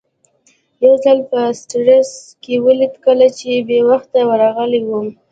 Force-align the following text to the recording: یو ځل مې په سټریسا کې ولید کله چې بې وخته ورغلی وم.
یو 0.85 0.93
ځل 1.03 1.17
مې 1.21 1.27
په 1.29 1.39
سټریسا 1.59 2.17
کې 2.43 2.53
ولید 2.65 2.93
کله 3.05 3.27
چې 3.37 3.49
بې 3.67 3.79
وخته 3.89 4.19
ورغلی 4.29 4.81
وم. 4.85 5.07